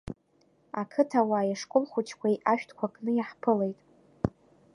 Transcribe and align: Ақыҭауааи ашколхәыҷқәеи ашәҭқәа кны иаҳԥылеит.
Ақыҭауааи 0.81 1.49
ашколхәыҷқәеи 1.55 2.35
ашәҭқәа 2.51 2.93
кны 2.93 3.11
иаҳԥылеит. 3.15 3.79